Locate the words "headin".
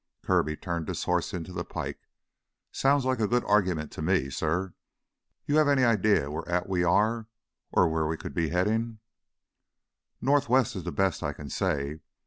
8.49-8.97